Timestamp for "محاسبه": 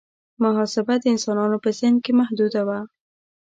0.43-0.93